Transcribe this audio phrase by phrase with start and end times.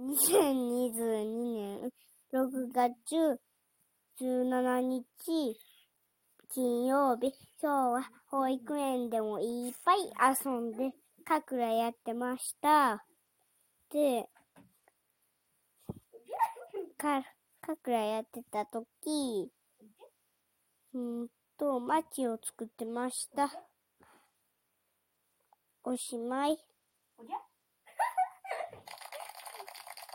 [0.00, 1.92] 2022年
[2.32, 3.38] 6月
[4.18, 5.04] 17日
[6.54, 9.98] 金曜日、今日は保育園でもいっぱい
[10.42, 10.92] 遊んで、
[11.26, 13.04] かくらやってました。
[13.92, 14.26] で、
[16.96, 17.22] か、
[17.60, 19.52] かくらやってたとき、
[20.94, 21.28] うん
[21.58, 23.50] と、街を作ってました。
[25.84, 26.69] おしまい。